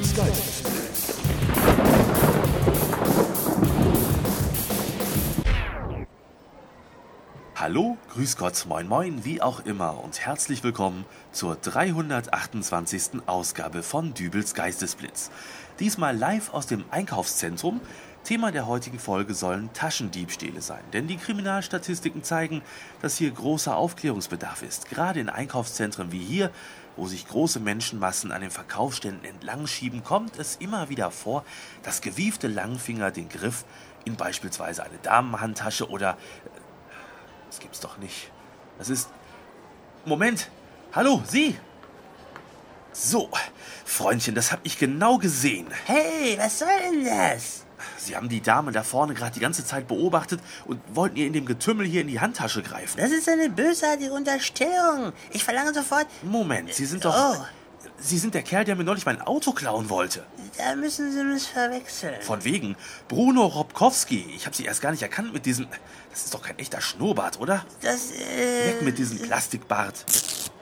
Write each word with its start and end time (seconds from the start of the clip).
Dübels 0.00 0.14
Geistesblitz. 0.16 0.79
Hallo, 7.60 7.98
grüß 8.14 8.38
Gott, 8.38 8.64
moin 8.66 8.88
moin, 8.88 9.22
wie 9.26 9.42
auch 9.42 9.60
immer 9.66 10.02
und 10.02 10.18
herzlich 10.18 10.64
willkommen 10.64 11.04
zur 11.30 11.56
328. 11.56 13.20
Ausgabe 13.26 13.82
von 13.82 14.14
Dübels 14.14 14.54
Geistesblitz. 14.54 15.30
Diesmal 15.78 16.16
live 16.16 16.54
aus 16.54 16.66
dem 16.66 16.86
Einkaufszentrum. 16.90 17.82
Thema 18.24 18.50
der 18.50 18.66
heutigen 18.66 18.98
Folge 18.98 19.34
sollen 19.34 19.70
Taschendiebstähle 19.74 20.62
sein, 20.62 20.80
denn 20.94 21.06
die 21.06 21.18
Kriminalstatistiken 21.18 22.24
zeigen, 22.24 22.62
dass 23.02 23.18
hier 23.18 23.30
großer 23.30 23.76
Aufklärungsbedarf 23.76 24.62
ist. 24.62 24.88
Gerade 24.88 25.20
in 25.20 25.28
Einkaufszentren 25.28 26.12
wie 26.12 26.24
hier, 26.24 26.50
wo 26.96 27.08
sich 27.08 27.28
große 27.28 27.60
Menschenmassen 27.60 28.32
an 28.32 28.40
den 28.40 28.50
Verkaufsständen 28.50 29.26
entlang 29.26 29.66
schieben, 29.66 30.02
kommt 30.02 30.38
es 30.38 30.56
immer 30.56 30.88
wieder 30.88 31.10
vor, 31.10 31.44
dass 31.82 32.00
gewiefte 32.00 32.48
Langfinger 32.48 33.10
den 33.10 33.28
Griff 33.28 33.66
in 34.06 34.16
beispielsweise 34.16 34.82
eine 34.82 34.96
Damenhandtasche 35.02 35.90
oder 35.90 36.16
das 37.50 37.58
gibt's 37.58 37.80
doch 37.80 37.98
nicht. 37.98 38.30
Das 38.78 38.88
ist. 38.88 39.08
Moment! 40.04 40.48
Hallo, 40.92 41.20
Sie! 41.26 41.58
So, 42.92 43.28
Freundchen, 43.84 44.36
das 44.36 44.52
hab 44.52 44.60
ich 44.62 44.78
genau 44.78 45.18
gesehen. 45.18 45.66
Hey, 45.84 46.38
was 46.38 46.60
soll 46.60 46.68
denn 46.80 47.04
das? 47.04 47.64
Sie 47.96 48.16
haben 48.16 48.28
die 48.28 48.40
Dame 48.40 48.70
da 48.70 48.84
vorne 48.84 49.14
gerade 49.14 49.32
die 49.32 49.40
ganze 49.40 49.64
Zeit 49.64 49.88
beobachtet 49.88 50.40
und 50.66 50.80
wollten 50.94 51.16
ihr 51.16 51.26
in 51.26 51.32
dem 51.32 51.44
Getümmel 51.44 51.86
hier 51.86 52.02
in 52.02 52.08
die 52.08 52.20
Handtasche 52.20 52.62
greifen. 52.62 52.98
Das 52.98 53.10
ist 53.10 53.28
eine 53.28 53.50
bösartige 53.50 54.12
Unterstellung. 54.12 55.12
Ich 55.32 55.42
verlange 55.42 55.74
sofort. 55.74 56.06
Moment, 56.22 56.72
Sie 56.72 56.86
sind 56.86 57.04
doch. 57.04 57.14
Oh. 57.16 57.44
Sie 57.98 58.18
sind 58.18 58.34
der 58.34 58.42
Kerl, 58.42 58.64
der 58.64 58.76
mir 58.76 58.84
neulich 58.84 59.06
mein 59.06 59.20
Auto 59.20 59.52
klauen 59.52 59.90
wollte. 59.90 60.24
Da 60.56 60.74
müssen 60.74 61.12
Sie 61.12 61.22
mich 61.22 61.44
verwechseln. 61.44 62.20
Von 62.22 62.44
wegen. 62.44 62.76
Bruno 63.08 63.46
Robkowski. 63.46 64.32
Ich 64.34 64.46
habe 64.46 64.56
Sie 64.56 64.64
erst 64.64 64.80
gar 64.80 64.90
nicht 64.90 65.02
erkannt 65.02 65.32
mit 65.32 65.46
diesem. 65.46 65.66
Das 66.10 66.24
ist 66.24 66.34
doch 66.34 66.42
kein 66.42 66.58
echter 66.58 66.80
Schnurrbart, 66.80 67.40
oder? 67.40 67.64
Das, 67.82 68.10
äh. 68.12 68.68
Weg 68.68 68.82
mit 68.82 68.98
diesem 68.98 69.18
Plastikbart. 69.18 70.04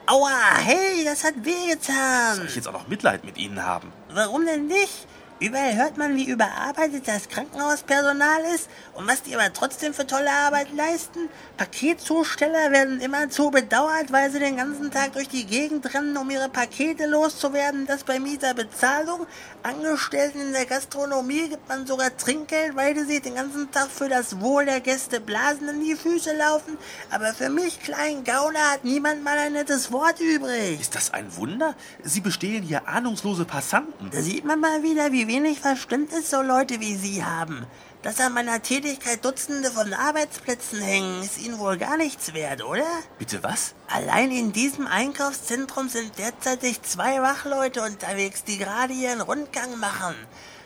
Aua, 0.05 0.57
hey, 0.57 1.03
das 1.05 1.23
hat 1.23 1.35
wehgetan. 1.43 2.35
Soll 2.35 2.47
ich 2.47 2.55
jetzt 2.55 2.67
auch 2.67 2.73
noch 2.73 2.87
Mitleid 2.87 3.23
mit 3.23 3.37
Ihnen 3.37 3.63
haben? 3.63 3.93
Warum 4.11 4.45
denn 4.45 4.67
nicht? 4.67 5.07
Überall 5.41 5.73
hört 5.77 5.97
man, 5.97 6.17
wie 6.17 6.29
überarbeitet 6.29 7.07
das 7.07 7.29
Krankenhauspersonal 7.29 8.41
ist 8.53 8.67
und 8.93 9.07
was 9.07 9.23
die 9.23 9.35
aber 9.35 9.53
trotzdem 9.53 9.93
für 9.93 10.05
tolle 10.05 10.29
Arbeit 10.29 10.67
leisten. 10.75 11.29
Paketzusteller 11.55 12.71
werden 12.71 12.99
immerzu 12.99 13.49
bedauert, 13.49 14.11
weil 14.11 14.29
sie 14.31 14.39
den 14.39 14.57
ganzen 14.57 14.91
Tag 14.91 15.13
durch 15.13 15.29
die 15.29 15.45
Gegend 15.45 15.93
rennen, 15.93 16.17
um 16.17 16.29
ihre 16.29 16.49
Pakete 16.49 17.05
loszuwerden. 17.05 17.87
Das 17.87 18.03
bei 18.03 18.19
mieser 18.19 18.53
Bezahlung. 18.53 19.27
Angestellten 19.63 20.41
in 20.41 20.51
der 20.51 20.65
Gastronomie 20.65 21.47
gibt 21.47 21.69
man 21.69 21.87
sogar 21.87 22.15
Trinkgeld, 22.17 22.75
weil 22.75 22.93
die 22.93 23.03
sich 23.03 23.21
den 23.21 23.35
ganzen 23.35 23.71
Tag 23.71 23.87
für 23.87 24.09
das 24.09 24.41
Wohl 24.41 24.65
der 24.65 24.81
Gäste 24.81 25.21
blasen 25.21 25.69
in 25.69 25.79
die 25.85 25.95
Füße 25.95 26.35
laufen. 26.35 26.77
Aber 27.11 27.33
für 27.33 27.49
mich, 27.49 27.81
kleinen 27.81 28.25
Gauner, 28.25 28.71
hat 28.73 28.83
niemand 28.83 29.23
mal 29.23 29.37
ein 29.37 29.53
nettes 29.53 29.89
Wort 29.93 30.19
übrig. 30.19 30.81
Ist 30.81 30.95
das 30.95 31.13
ein 31.13 31.33
Wunder? 31.37 31.75
Sie 32.03 32.19
bestehlen 32.19 32.63
hier 32.63 32.89
ahnungslose 32.89 33.45
Passanten. 33.45 34.09
Da 34.11 34.21
sieht 34.21 34.43
man 34.43 34.59
mal 34.59 34.83
wieder, 34.83 35.13
wie 35.13 35.28
wenig 35.29 35.59
Verständnis 35.59 36.31
so 36.31 36.41
Leute 36.41 36.79
wie 36.79 36.95
Sie 36.95 37.23
haben. 37.23 37.65
Dass 38.01 38.19
an 38.19 38.33
meiner 38.33 38.61
Tätigkeit 38.61 39.23
Dutzende 39.23 39.69
von 39.69 39.93
Arbeitsplätzen 39.93 40.81
hängen, 40.81 41.21
ist 41.21 41.39
Ihnen 41.39 41.59
wohl 41.59 41.77
gar 41.77 41.97
nichts 41.97 42.33
wert, 42.33 42.63
oder? 42.63 42.87
Bitte 43.19 43.43
was? 43.43 43.75
Allein 43.87 44.31
in 44.31 44.51
diesem 44.53 44.87
Einkaufszentrum 44.87 45.87
sind 45.87 46.17
derzeitig 46.17 46.81
zwei 46.81 47.21
Wachleute 47.21 47.83
unterwegs, 47.83 48.43
die 48.43 48.57
gerade 48.57 48.93
ihren 48.93 49.21
Rundgang 49.21 49.77
machen. 49.79 50.15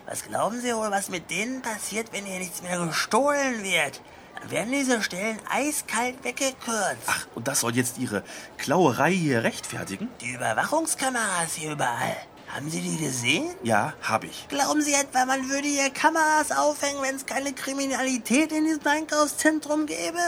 Was 0.06 0.24
glauben 0.24 0.62
Sie 0.62 0.74
wohl, 0.74 0.92
was 0.92 1.10
mit 1.10 1.30
denen 1.30 1.62
passiert, 1.62 2.14
wenn 2.14 2.26
hier 2.26 2.40
nichts 2.40 2.62
mehr 2.62 2.80
gestohlen 2.86 3.64
wird? 3.64 4.02
Dann 4.40 4.52
werden 4.52 4.72
diese 4.72 5.02
Stellen 5.02 5.40
eiskalt 5.50 6.24
weggekürzt. 6.24 7.08
Ach, 7.08 7.28
und 7.36 7.48
das 7.48 7.62
soll 7.62 7.76
jetzt 7.76 7.98
Ihre 7.98 8.24
Klauerei 8.58 9.12
hier 9.12 9.44
rechtfertigen? 9.44 10.08
Die 10.22 10.34
Überwachungskameras 10.34 11.56
hier 11.56 11.72
überall. 11.72 12.18
Haben 12.54 12.70
Sie 12.70 12.82
die 12.82 12.98
gesehen? 12.98 13.50
Ja, 13.64 13.94
habe 14.04 14.28
ich. 14.28 14.48
Glauben 14.48 14.84
Sie 14.84 14.94
etwa, 14.94 15.26
man 15.26 15.50
würde 15.50 15.68
hier 15.68 15.90
Kameras 15.90 16.52
aufhängen, 16.52 17.02
wenn 17.02 17.16
es 17.16 17.26
keine 17.26 17.52
Kriminalität 17.52 18.52
in 18.52 18.66
diesem 18.66 18.86
Einkaufszentrum 18.86 19.88
gäbe? 19.88 20.20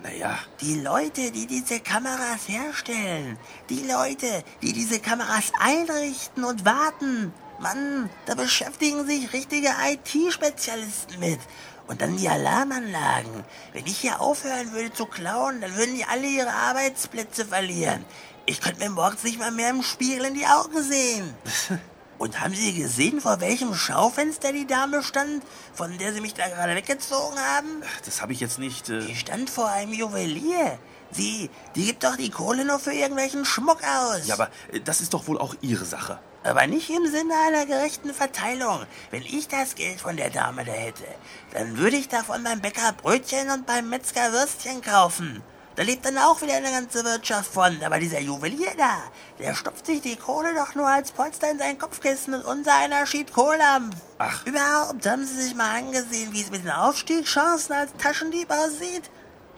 Naja, 0.00 0.38
Die 0.60 0.78
Leute, 0.80 1.32
die 1.32 1.48
diese 1.48 1.80
Kameras 1.80 2.46
herstellen, 2.46 3.36
die 3.68 3.82
Leute, 3.82 4.44
die 4.62 4.72
diese 4.72 5.00
Kameras 5.00 5.50
einrichten 5.58 6.44
und 6.44 6.64
warten, 6.64 7.32
Mann, 7.58 8.08
da 8.26 8.36
beschäftigen 8.36 9.04
sich 9.04 9.32
richtige 9.32 9.70
IT-Spezialisten 9.84 11.18
mit. 11.18 11.40
Und 11.88 12.00
dann 12.00 12.16
die 12.16 12.28
Alarmanlagen. 12.28 13.44
Wenn 13.72 13.86
ich 13.86 13.98
hier 13.98 14.20
aufhören 14.20 14.72
würde 14.72 14.92
zu 14.92 15.04
klauen, 15.06 15.60
dann 15.60 15.74
würden 15.76 15.96
die 15.96 16.04
alle 16.04 16.26
ihre 16.26 16.52
Arbeitsplätze 16.52 17.44
verlieren. 17.44 18.04
Ich 18.46 18.60
könnte 18.60 18.80
mir 18.80 18.90
morgens 18.90 19.22
nicht 19.22 19.38
mal 19.38 19.50
mehr 19.52 19.70
im 19.70 19.82
Spiegel 19.82 20.24
in 20.26 20.34
die 20.34 20.46
Augen 20.46 20.82
sehen. 20.82 21.34
Und 22.18 22.40
haben 22.40 22.54
Sie 22.54 22.72
gesehen, 22.74 23.20
vor 23.20 23.40
welchem 23.40 23.74
Schaufenster 23.74 24.52
die 24.52 24.66
Dame 24.66 25.02
stand, 25.02 25.42
von 25.74 25.96
der 25.98 26.12
Sie 26.12 26.20
mich 26.20 26.34
da 26.34 26.48
gerade 26.48 26.74
weggezogen 26.76 27.36
haben? 27.38 27.82
das 28.04 28.22
habe 28.22 28.32
ich 28.32 28.40
jetzt 28.40 28.58
nicht. 28.60 28.88
Äh, 28.90 29.00
Die 29.06 29.16
stand 29.16 29.50
vor 29.50 29.68
einem 29.68 29.92
Juwelier. 29.92 30.78
Sie, 31.10 31.50
die 31.74 31.84
gibt 31.86 32.04
doch 32.04 32.16
die 32.16 32.30
Kohle 32.30 32.64
nur 32.64 32.78
für 32.78 32.92
irgendwelchen 32.92 33.44
Schmuck 33.44 33.78
aus. 33.82 34.26
ja, 34.26 34.34
aber 34.34 34.50
äh, 34.72 34.80
das 34.80 35.00
ist 35.00 35.14
doch 35.14 35.26
wohl 35.26 35.38
auch 35.38 35.54
Ihre 35.62 35.84
Sache. 35.84 36.18
Aber 36.44 36.66
nicht 36.66 36.90
im 36.90 37.06
Sinne 37.10 37.34
einer 37.46 37.66
gerechten 37.66 38.14
Verteilung. 38.14 38.84
Wenn 39.10 39.22
ich 39.22 39.48
das 39.48 39.74
Geld 39.74 40.00
von 40.00 40.16
der 40.16 40.30
Dame 40.30 40.64
da 40.64 40.72
hätte, 40.72 41.04
dann 41.52 41.76
würde 41.76 41.96
ich 41.96 42.08
davon 42.08 42.42
beim 42.44 42.60
Bäcker 42.60 42.92
Brötchen 42.92 43.50
und 43.50 43.66
beim 43.66 43.88
Metzger 43.88 44.32
Würstchen 44.32 44.80
kaufen. 44.80 45.42
Da 45.74 45.82
lebt 45.84 46.04
dann 46.04 46.18
auch 46.18 46.42
wieder 46.42 46.54
eine 46.54 46.70
ganze 46.70 47.02
Wirtschaft 47.02 47.52
von. 47.52 47.82
Aber 47.82 47.98
dieser 47.98 48.20
Juwelier 48.20 48.72
da, 48.76 48.98
der 49.38 49.54
stopft 49.54 49.86
sich 49.86 50.02
die 50.02 50.16
Kohle 50.16 50.54
doch 50.54 50.74
nur 50.74 50.86
als 50.86 51.12
Polster 51.12 51.50
in 51.50 51.58
sein 51.58 51.78
Kopfkissen 51.78 52.34
und 52.34 52.44
unser 52.44 52.74
einer 52.74 53.06
schiebt 53.06 53.32
Kohlampf. 53.32 53.96
Ach. 54.18 54.44
Überhaupt 54.44 55.06
haben 55.06 55.24
Sie 55.24 55.42
sich 55.42 55.54
mal 55.54 55.78
angesehen, 55.78 56.32
wie 56.32 56.42
es 56.42 56.50
mit 56.50 56.64
den 56.64 56.70
Aufstiegschancen 56.70 57.74
als 57.74 57.92
Taschendieb 57.96 58.50
aussieht? 58.50 59.10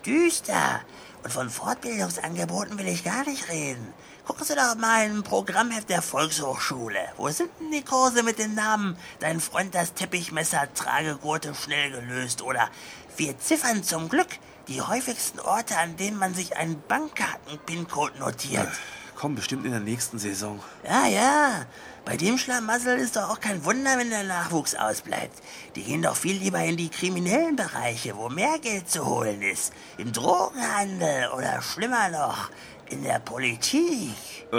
Düster. 0.06 0.82
Und 1.24 1.32
von 1.32 1.50
Fortbildungsangeboten 1.50 2.78
will 2.78 2.88
ich 2.88 3.02
gar 3.02 3.24
nicht 3.24 3.48
reden. 3.48 3.92
Gucken 4.24 4.44
Sie 4.44 4.54
doch 4.54 4.76
mal 4.76 5.06
im 5.06 5.22
Programmheft 5.22 5.90
der 5.90 6.00
Volkshochschule. 6.00 7.00
Wo 7.16 7.28
sind 7.28 7.50
denn 7.60 7.72
die 7.72 7.82
Kurse 7.82 8.22
mit 8.22 8.38
den 8.38 8.54
Namen 8.54 8.96
Dein 9.20 9.40
Freund 9.40 9.74
das 9.74 9.94
Teppichmesser, 9.94 10.72
Tragegurte 10.74 11.54
schnell 11.54 11.90
gelöst 11.90 12.40
oder 12.40 12.68
Vier 13.16 13.38
Ziffern 13.38 13.82
zum 13.84 14.08
Glück? 14.08 14.28
Die 14.68 14.80
häufigsten 14.80 15.40
Orte, 15.40 15.76
an 15.76 15.96
denen 15.96 16.18
man 16.18 16.34
sich 16.34 16.56
einen 16.56 16.82
Bankkarten-PIN-Code 16.88 18.18
notiert. 18.18 18.68
Kommen 19.14 19.34
bestimmt 19.34 19.66
in 19.66 19.72
der 19.72 19.80
nächsten 19.80 20.18
Saison. 20.18 20.58
Ja, 20.84 21.06
ja. 21.06 21.66
Bei 22.04 22.16
dem 22.16 22.38
Schlamassel 22.38 22.98
ist 22.98 23.16
doch 23.16 23.30
auch 23.30 23.40
kein 23.40 23.64
Wunder, 23.64 23.96
wenn 23.98 24.10
der 24.10 24.24
Nachwuchs 24.24 24.74
ausbleibt. 24.74 25.38
Die 25.76 25.82
gehen 25.82 26.02
doch 26.02 26.16
viel 26.16 26.36
lieber 26.36 26.60
in 26.60 26.76
die 26.76 26.88
kriminellen 26.88 27.56
Bereiche, 27.56 28.16
wo 28.16 28.28
mehr 28.28 28.58
Geld 28.58 28.90
zu 28.90 29.06
holen 29.06 29.42
ist. 29.42 29.72
Im 29.98 30.12
Drogenhandel 30.12 31.28
oder 31.36 31.62
schlimmer 31.62 32.08
noch, 32.08 32.50
in 32.94 33.02
der 33.02 33.18
Politik. 33.18 34.14
Äh, 34.52 34.56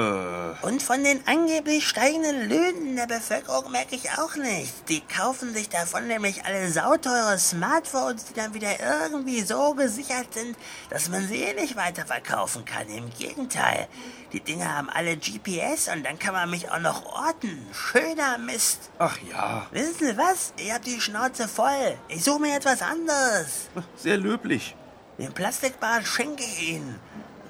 Und 0.66 0.84
von 0.84 1.03
den 1.03 1.25
angeblich 1.25 1.88
steigenden 1.88 2.50
Löhnen 2.50 2.96
der 2.97 3.07
Bevölkerung 3.07 3.72
merke 3.72 3.96
ich 3.96 4.12
auch 4.12 4.35
nichts. 4.35 4.84
Die 4.90 5.00
kaufen 5.01 5.53
sich 5.53 5.69
davon 5.69 6.07
nämlich 6.07 6.44
alle 6.44 6.69
sauteure 6.69 7.38
Smartphones, 7.38 8.25
die 8.25 8.34
dann 8.34 8.53
wieder 8.53 8.78
irgendwie 8.79 9.41
so 9.41 9.74
gesichert 9.74 10.34
sind, 10.34 10.57
dass 10.90 11.07
man 11.09 11.25
sie 11.28 11.44
eh 11.44 11.53
nicht 11.53 11.78
weiterverkaufen 11.78 12.66
kann. 12.66 12.90
Im 12.90 13.09
Gegenteil, 13.18 13.88
die 14.34 14.41
Dinger 14.41 14.75
haben 14.75 14.90
alle 14.90 15.16
GPS 15.16 15.88
und 15.88 16.03
dann 16.06 16.19
kann 16.19 16.33
man 16.33 16.50
mich 16.50 16.69
auch 16.69 16.80
noch 16.80 17.06
orten. 17.06 17.65
Schöner 17.74 18.38
Mist. 18.38 18.89
ach 19.00 19.18
ja, 19.31 19.65
Wissen 19.71 19.95
Sie 20.00 20.18
was? 20.18 20.51
Ich 20.57 20.74
hab 20.74 20.81
die 20.83 21.00
Schnauze 21.00 21.48
voll. 21.48 21.98
Ich 22.10 22.21
suche 22.24 22.42
mir 22.42 22.57
etwas 22.57 22.81
anderes. 22.81 23.69
sehr 23.95 24.18
löblich. 24.18 24.75
Den 25.18 25.31
Plastikbart 25.31 26.06
schenke 26.06 26.44
ich 26.44 26.71
Ihnen. 26.71 27.00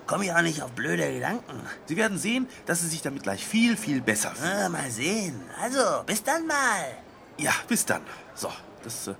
Komme 0.07 0.25
ich 0.25 0.31
auch 0.31 0.41
nicht 0.41 0.61
auf 0.61 0.71
blöde 0.71 1.11
Gedanken. 1.11 1.61
Sie 1.87 1.97
werden 1.97 2.17
sehen, 2.17 2.47
dass 2.67 2.81
Sie 2.81 2.87
sich 2.87 3.01
damit 3.01 3.23
gleich 3.23 3.45
viel, 3.45 3.75
viel 3.75 4.01
besser 4.01 4.31
fühlen. 4.35 4.51
Ah, 4.51 4.69
mal 4.69 4.91
sehen. 4.91 5.41
Also, 5.59 6.03
bis 6.05 6.23
dann 6.23 6.45
mal. 6.45 6.97
Ja, 7.37 7.53
bis 7.67 7.85
dann. 7.85 8.01
So, 8.35 8.51
das 8.83 9.07
äh, 9.07 9.15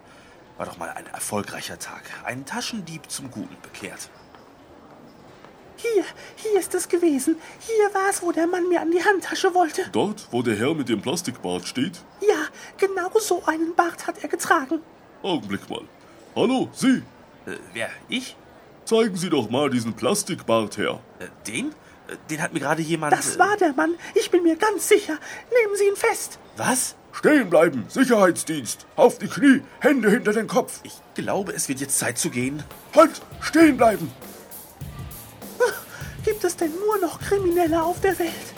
war 0.58 0.68
doch 0.68 0.78
mal 0.78 0.90
ein 0.92 1.08
erfolgreicher 1.08 1.80
Tag. 1.80 2.04
Ein 2.24 2.46
Taschendieb 2.46 3.10
zum 3.10 3.32
Guten 3.32 3.58
bekehrt. 3.64 4.10
Hier, 5.78 6.06
hier 6.36 6.60
ist 6.60 6.74
es 6.76 6.88
gewesen. 6.88 7.36
Hier 7.60 7.94
war 7.94 8.10
es, 8.10 8.22
wo 8.22 8.32
der 8.32 8.48
Mann 8.48 8.70
mir 8.70 8.80
an 8.80 8.92
die 8.92 9.04
Handtasche 9.04 9.54
wollte. 9.54 9.86
Dort, 9.92 10.28
wo 10.32 10.42
der 10.42 10.56
Herr 10.56 10.74
mit 10.76 10.88
dem 10.88 11.02
Plastikbart 11.02 11.68
steht? 11.68 12.00
Ja, 12.22 12.46
genau 12.78 13.12
so 13.20 13.44
einen 13.46 13.76
Bart 13.76 14.06
hat 14.08 14.24
er 14.24 14.30
getragen. 14.30 14.82
Augenblick 15.24 15.68
mal. 15.70 15.82
Hallo, 16.36 16.70
Sie! 16.74 17.02
Äh, 17.46 17.58
wer? 17.74 17.90
Ich? 18.08 18.38
Zeigen 18.86 19.16
Sie 19.18 19.30
doch 19.30 19.50
mal 19.50 19.70
diesen 19.70 19.94
Plastikbart 19.94 20.78
her. 20.78 21.00
Äh, 21.20 21.26
den? 21.48 21.72
Äh, 22.08 22.16
den 22.30 22.42
hat 22.42 22.54
mir 22.54 22.60
gerade 22.60 22.82
jemand. 22.82 23.14
Das 23.14 23.36
äh, 23.36 23.40
war 23.40 23.58
der 23.58 23.74
Mann. 23.74 23.96
Ich 24.14 24.30
bin 24.30 24.44
mir 24.44 24.56
ganz 24.56 24.88
sicher. 24.88 25.14
Nehmen 25.14 25.76
Sie 25.76 25.88
ihn 25.88 25.96
fest. 25.96 26.40
Was? 26.56 26.96
Stehen 27.12 27.50
bleiben, 27.50 27.86
Sicherheitsdienst. 27.88 28.86
Auf 28.96 29.18
die 29.18 29.28
Knie, 29.28 29.62
Hände 29.80 30.10
hinter 30.10 30.34
den 30.34 30.48
Kopf. 30.48 30.82
Ich 30.84 30.94
glaube, 31.16 31.54
es 31.54 31.70
wird 31.70 31.80
jetzt 31.80 31.98
Zeit 31.98 32.18
zu 32.18 32.30
gehen. 32.30 32.62
Halt, 32.94 33.22
stehen 33.40 33.78
bleiben. 33.78 34.12
Gibt 36.26 36.44
es 36.44 36.56
denn 36.56 36.72
nur 36.80 36.98
noch 36.98 37.20
Kriminelle 37.22 37.82
auf 37.82 38.02
der 38.02 38.18
Welt? 38.18 38.55